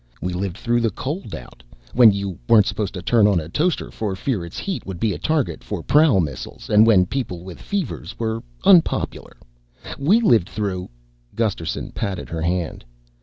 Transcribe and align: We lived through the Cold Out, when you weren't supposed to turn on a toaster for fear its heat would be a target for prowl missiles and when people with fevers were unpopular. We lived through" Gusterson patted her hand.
We 0.19 0.33
lived 0.33 0.57
through 0.57 0.81
the 0.81 0.89
Cold 0.89 1.35
Out, 1.35 1.61
when 1.93 2.11
you 2.11 2.39
weren't 2.49 2.65
supposed 2.65 2.95
to 2.95 3.03
turn 3.03 3.27
on 3.27 3.39
a 3.39 3.47
toaster 3.47 3.91
for 3.91 4.15
fear 4.15 4.43
its 4.43 4.57
heat 4.57 4.83
would 4.83 4.99
be 4.99 5.13
a 5.13 5.19
target 5.19 5.63
for 5.63 5.83
prowl 5.83 6.19
missiles 6.19 6.71
and 6.71 6.87
when 6.87 7.05
people 7.05 7.43
with 7.43 7.61
fevers 7.61 8.17
were 8.17 8.41
unpopular. 8.63 9.37
We 9.99 10.19
lived 10.19 10.49
through" 10.49 10.89
Gusterson 11.39 11.91
patted 11.91 12.29
her 12.29 12.41
hand. 12.41 12.83